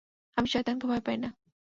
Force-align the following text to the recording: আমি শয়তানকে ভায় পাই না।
আমি 0.37 0.47
শয়তানকে 0.47 0.85
ভায় 0.87 1.03
পাই 1.05 1.17
না। 1.17 1.29